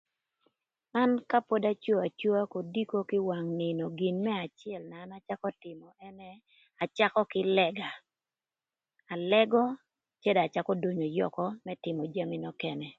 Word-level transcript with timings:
An 1.01 1.11
ka 1.29 1.39
pod 1.47 1.63
aco 1.71 1.93
acoa 2.07 2.41
kodiko 2.53 2.97
kï 3.09 3.17
ï 3.21 3.25
wang 3.29 3.47
nïnö 3.59 3.83
gin 3.97 4.15
më 4.25 4.33
acël 4.45 4.81
na 4.89 4.97
an 5.03 5.13
acakö 5.17 5.49
tïmö 5.61 5.87
ënë 6.07 6.17
nï 6.35 6.43
acakö 6.83 7.21
kï 7.31 7.41
lëga, 7.57 7.89
alëgö 9.13 9.63
cë 10.21 10.31
do 10.35 10.41
acakö 10.45 10.71
donyo 10.81 11.07
yökö 11.17 11.45
më 11.65 11.73
tïmö 11.83 12.03
jami 12.15 12.37
nökënë. 12.43 12.87